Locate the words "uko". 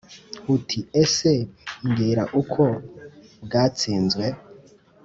2.41-2.63